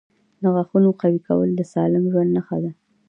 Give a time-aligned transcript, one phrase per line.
[0.41, 2.71] •د غاښونو قوي کول د سالم ژوند نښه ده.